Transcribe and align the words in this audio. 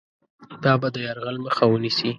دا 0.63 0.73
به 0.81 0.87
د 0.93 0.97
یرغل 1.07 1.37
مخه 1.45 1.63
ونیسي. 1.67 2.09